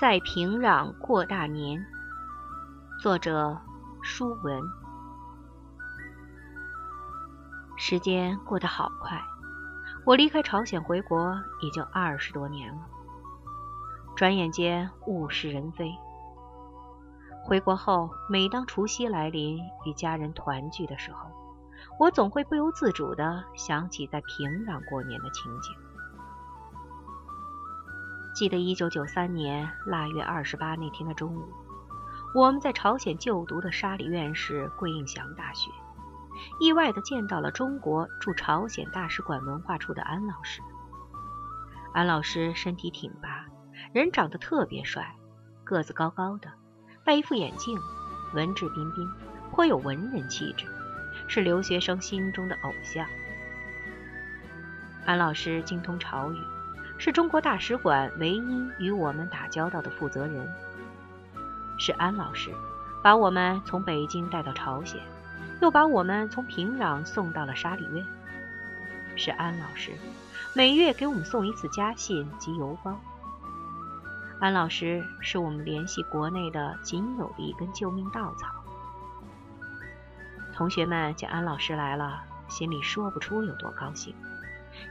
[0.00, 1.84] 在平壤过大年，
[3.00, 3.56] 作者
[4.02, 4.60] 舒文。
[7.76, 9.22] 时间过得好快，
[10.04, 12.80] 我离开朝鲜回国已经二十多年了。
[14.16, 15.92] 转眼间物是人非。
[17.44, 21.30] 回国后，每当除夕来临，与家人团聚的时候，
[22.00, 25.72] 我总会不由自主地想起在平壤过年的情景。
[28.34, 31.52] 记得一九九三年腊月二十八那天的中午，
[32.34, 35.70] 我们在朝鲜就读的沙里院士桂应祥大学，
[36.58, 40.62] 意外地见到了中国驻朝鲜大使馆文化处的安老师。
[41.92, 43.44] 安老师身体挺拔，
[43.92, 45.14] 人长得特别帅，
[45.62, 46.50] 个子高高的，
[47.04, 47.78] 戴一副眼镜，
[48.32, 49.06] 文质彬彬，
[49.50, 50.64] 颇有文人气质，
[51.28, 53.06] 是留学生心中的偶像。
[55.04, 56.36] 安老师精通朝语。
[57.04, 60.48] 是中国大使馆唯一与我们打交道的负责人，
[61.76, 62.52] 是安老师
[63.02, 65.00] 把我们从北京带到朝鲜，
[65.60, 68.06] 又把我们从平壤送到了沙里院。
[69.16, 69.90] 是安老师
[70.54, 72.96] 每月给我们送一次家信及邮包。
[74.38, 78.46] 安老师是我们联系国内的仅有的一根救命稻草。
[80.54, 84.14] 同学们见安老师来了，心里说不出有多高兴。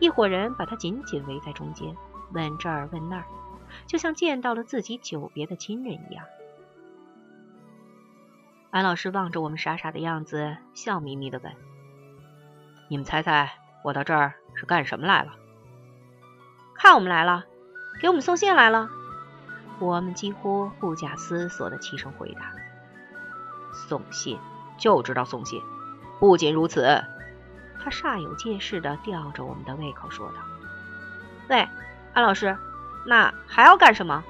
[0.00, 1.96] 一伙人把他紧紧围在中间，
[2.32, 3.24] 问这儿问那儿，
[3.86, 6.24] 就像见到了自己久别的亲人一样。
[8.70, 11.52] 安老师望着我们傻傻的样子，笑眯眯的问
[12.88, 15.32] ：“你们猜猜，我到这儿是干什么来了
[16.76, 17.44] ？”“看我们来了，
[18.00, 18.90] 给我们送信来了。”
[19.80, 22.52] 我们几乎不假思索的齐声回答
[23.72, 24.38] ：“送信，
[24.76, 25.62] 就知道送信。
[26.20, 27.02] 不仅如此。”
[27.88, 30.34] 他煞有介事地吊着我们的胃口说道
[31.48, 31.66] ：“喂，
[32.12, 32.54] 安老师，
[33.06, 34.22] 那还要干什么？”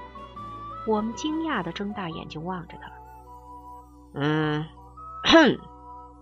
[0.86, 2.88] 我们惊讶地睁大眼睛望着他。
[4.14, 4.64] 嗯，
[5.24, 5.58] 哼，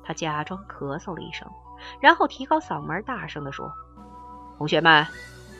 [0.02, 1.46] 他假装咳嗽了一声，
[2.00, 3.70] 然后提高嗓门大声地说
[4.56, 5.06] ：“同学们，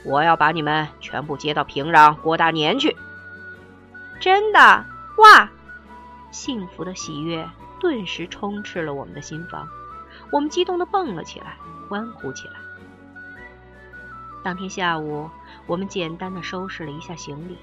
[0.03, 2.97] 我要把你们全部接到平壤过大年去。”
[4.19, 4.59] 真的？
[5.19, 5.51] 哇！
[6.31, 7.47] 幸福的喜悦
[7.79, 9.69] 顿时充斥了我们的心房。
[10.31, 11.57] 我们激动地蹦了起来，
[11.89, 12.55] 欢呼起来。
[14.43, 15.31] 当天下午，
[15.67, 17.59] 我们简单的收拾了一下行李，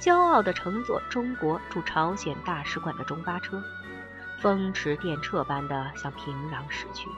[0.00, 3.62] 骄傲地乘坐中国驻朝鲜大使馆的中巴车，
[4.38, 7.08] 风驰电掣般的向平壤驶去。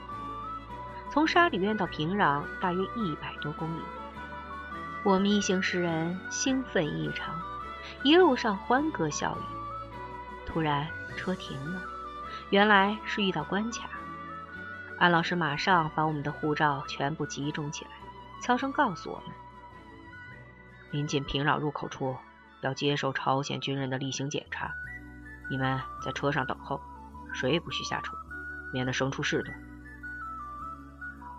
[1.11, 3.83] 从沙里院到平壤大约一百多公里，
[5.03, 7.35] 我们一行十人兴奋异常，
[8.05, 9.43] 一路上欢歌笑语。
[10.47, 10.87] 突然，
[11.17, 11.81] 车停了，
[12.51, 13.89] 原来是遇到关卡。
[15.01, 17.91] 安老师马上把我们的护照全部集中起来，
[18.43, 19.35] 悄声告诉我们：
[20.91, 22.15] 临近平壤入口处
[22.61, 24.71] 要接受朝鲜军人的例行检查，
[25.49, 26.79] 你们在车上等候，
[27.33, 28.15] 谁也不许下车，
[28.75, 29.59] 免得生出事端。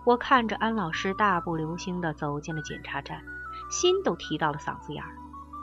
[0.05, 3.23] 我看着安老师大步流星地走进了检查站，
[3.69, 5.11] 心都提到了嗓子眼儿，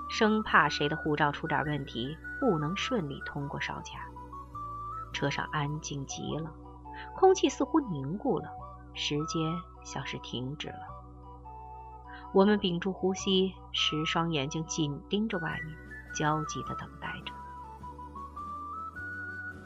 [0.09, 4.07] 生怕谁的护照出点问题，不能顺利通过哨卡。
[5.13, 6.49] 车上安静极了。
[7.19, 8.49] 空气似乎凝固了，
[8.95, 9.53] 时间
[9.83, 10.79] 像是停止了。
[12.33, 15.77] 我们屏住呼吸，十双眼睛紧盯着外面，
[16.15, 17.33] 焦急地等待着。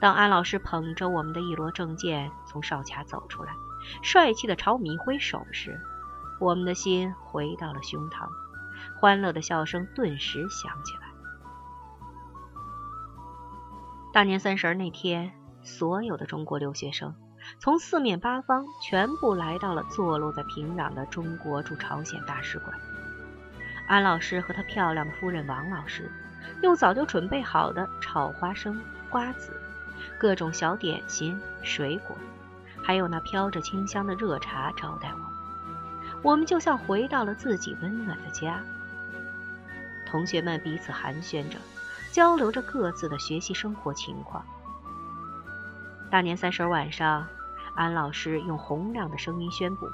[0.01, 3.53] 当安老师捧着我们的一摞证件从哨卡走出来，
[4.01, 5.79] 帅气地朝我们挥手时，
[6.41, 8.31] 我们的心回到了胸膛，
[8.99, 11.03] 欢乐的笑声顿时响起来。
[14.11, 15.35] 大年三十那天。
[15.65, 17.15] 所有的中国留学生
[17.59, 22.77] 从四面八方全部来到了坐落在平壤的中国驻朝鲜大使馆。
[23.87, 26.11] 安老师和他漂亮的夫人王老师
[26.63, 28.81] 用早就准备好的炒花生、
[29.11, 29.61] 瓜子、
[30.19, 32.17] 各种小点心、水果，
[32.83, 35.27] 还有那飘着清香的热茶招待我们。
[36.23, 38.63] 我们就像回到了自己温暖的家。
[40.07, 41.59] 同学们彼此寒暄着，
[42.13, 44.45] 交流着各自的学习生活情况。
[46.13, 47.27] 大年三十晚上，
[47.75, 49.89] 安老师用洪亮的声音宣布：“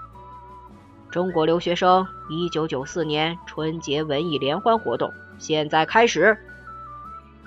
[1.12, 6.36] 中国留学生一九九四年春节文艺联欢活动现在开始。”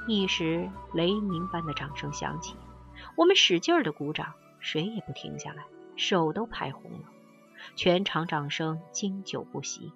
[0.08, 2.56] 一时雷鸣般的掌声响起，
[3.18, 4.32] 我们使劲的鼓掌，
[4.62, 5.66] 谁也不停下来，
[5.98, 7.10] 手都拍红了。
[7.76, 9.92] 全场掌声经久不息。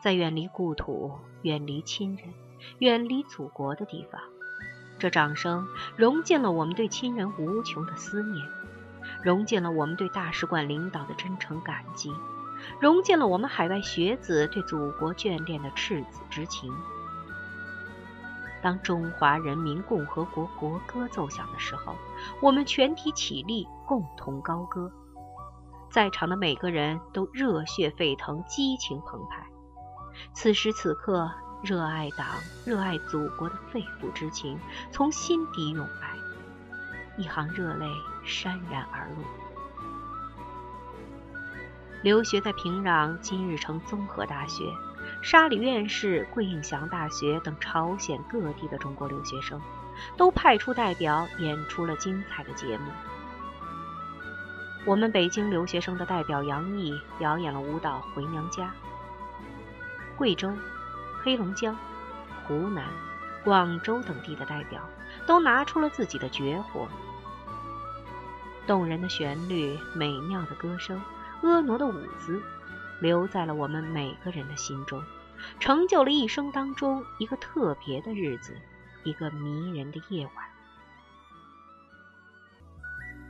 [0.00, 1.12] 在远离故土、
[1.42, 2.34] 远离亲人、
[2.80, 4.20] 远离祖国的地方。
[5.02, 5.66] 这掌声
[5.96, 8.46] 融进了我们对亲人无穷的思念，
[9.20, 12.14] 融进了我们对大使馆领导的真诚感激，
[12.78, 16.72] 融进了我们海外学子对祖国眷恋的赤子之情，
[18.62, 21.96] 当中华人民共和国国歌奏响的时候，
[22.40, 24.92] 我们全体起立，共同高歌。
[25.90, 29.44] 在场的每个人都热血沸腾，激情澎湃。
[30.32, 31.28] 此时此刻，
[31.62, 32.26] 热爱党、
[32.64, 34.58] 热爱祖国的肺腑之情
[34.90, 36.16] 从心底涌来，
[37.16, 37.86] 一行热泪
[38.26, 39.24] 潸然而落。
[42.02, 44.64] 留学在平壤金日成综合大学。
[45.20, 49.60] 沙里院士、桂应祥大学等朝鲜各地的中国留学生，
[50.16, 52.90] 都派出代表演出了精彩的节目。
[54.84, 58.66] 我们北京留学生的代表杨毅表演了舞蹈《回娘家》。
[60.16, 60.52] 贵州、
[61.22, 61.76] 黑龙江、
[62.44, 62.84] 湖南、
[63.44, 64.82] 广州等地的代表
[65.26, 66.88] 都拿出了自己的绝活。
[68.66, 71.00] 动人的旋律、美妙的歌声、
[71.42, 72.42] 婀娜的舞姿。
[73.00, 75.02] 留在了我们每个人的心中，
[75.58, 78.56] 成就了一生当中一个特别的日子，
[79.02, 80.34] 一个迷人的夜晚。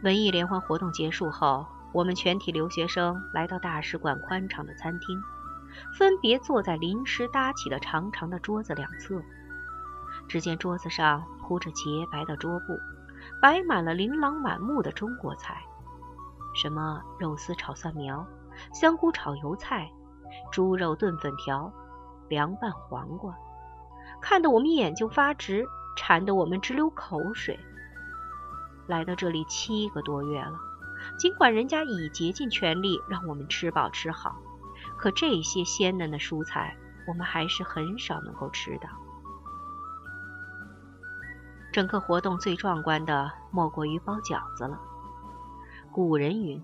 [0.03, 5.23] 文艺联欢活动结束后，我们全体留学生来到大使馆宽敞的餐厅，
[5.99, 9.23] 分别坐在临时搭起的长长的桌子两侧。
[10.29, 12.79] 只见桌子上铺着洁白的桌布，
[13.41, 15.63] 摆满了琳琅满目的中国菜，
[16.55, 18.27] 什么肉丝炒蒜苗。
[18.73, 19.91] 香菇炒油菜，
[20.53, 21.73] 猪肉炖粉条，
[22.29, 23.35] 凉拌黄瓜，
[24.21, 25.67] 看得我们眼睛发直，
[25.97, 27.59] 馋得我们直流口水。
[28.87, 30.53] 来到这里七个多月了，
[31.19, 34.37] 尽管人家已竭尽全力让我们吃饱吃好，
[35.03, 36.77] 可这些鲜嫩的蔬菜，
[37.09, 38.89] 我们还是很少能够吃到。
[41.73, 44.79] 整个活动最壮观的，莫过于包饺子了。
[45.91, 46.63] 古人云。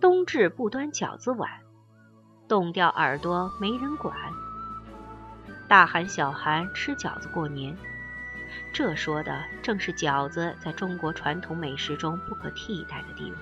[0.00, 1.50] 冬至不端饺子碗，
[2.46, 4.16] 冻掉耳朵没人管。
[5.66, 7.76] 大寒小寒吃饺子过年，
[8.72, 13.38] 这说的正是饺子在中国传统美食中不可替代的地位。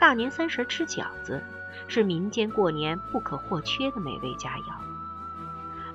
[0.00, 1.40] 大年三十吃饺子，
[1.88, 4.74] 是民间过年不可或缺的美味佳肴。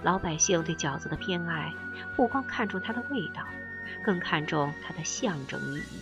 [0.04, 1.74] 老百姓对饺子的偏爱，
[2.16, 3.44] 不光看重它的味道，
[4.06, 6.02] 更看重它的象征意义。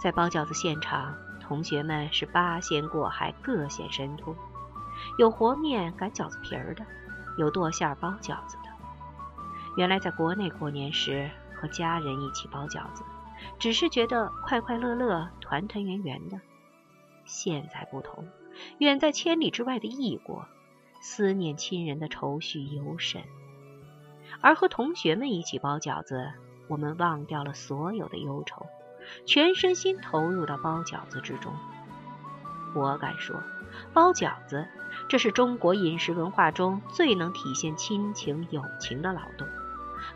[0.00, 4.36] 在包饺子现场，同学们是八仙过海，各显神通。
[5.18, 6.84] 有和面擀饺子皮儿的，
[7.38, 8.68] 有剁馅包饺子的。
[9.76, 13.02] 原来在国内过年时，和家人一起包饺子，
[13.58, 16.38] 只是觉得快快乐乐、团团圆圆的。
[17.28, 18.26] 现在不同，
[18.78, 20.46] 远在千里之外的异国，
[21.00, 23.22] 思念亲人的愁绪尤甚。
[24.40, 26.32] 而和同学们一起包饺子，
[26.68, 28.66] 我们忘掉了所有的忧愁。
[29.26, 31.52] 全身心投入到包饺子之中，
[32.74, 33.42] 我敢说，
[33.92, 34.66] 包饺子
[35.08, 39.46] 这是中国饮食文化中最能体现亲情友情的劳动，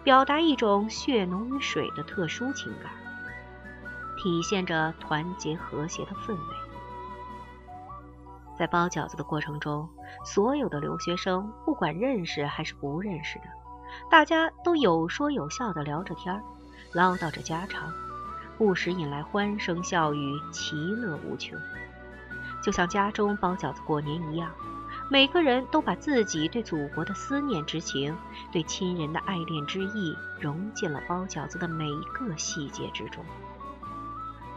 [0.02, 2.92] 表达一种血浓于水的特殊情感，
[4.18, 6.56] 体现着团结和谐的氛围。
[8.62, 9.88] 在包饺子的过程中，
[10.24, 13.44] 所有的留学生不管认识还是不认识的，
[14.08, 16.40] 大家都有说有笑的聊着天儿，
[16.92, 17.92] 唠叨着家常。
[18.56, 21.58] 不时引来欢声笑语，其乐无穷。
[22.62, 24.48] 就像家中包饺子过年一样，
[25.10, 28.16] 每个人都把自己对祖国的思念之情、
[28.52, 33.24] 对亲人的爱恋之意融进了包饺子的每一个细节之中。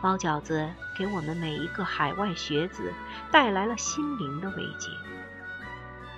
[0.05, 2.93] 包饺子给我们每一个海外学子
[3.31, 4.91] 带来了心灵的慰藉。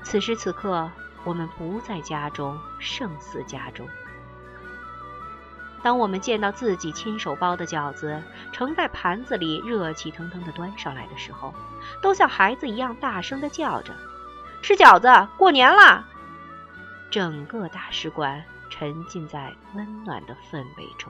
[0.03, 0.91] 此时此刻，
[1.23, 3.87] 我们不在家中，胜似家中。
[5.81, 11.53] 当我们见到自己亲手包的饺子盛在盘子里，热气腾腾地端上来的时候，
[12.01, 13.95] 都像孩子一样大声地叫着
[14.61, 16.03] ：“吃饺子，过年啦！”
[17.09, 21.09] 整个大使馆沉浸在温暖的氛围中。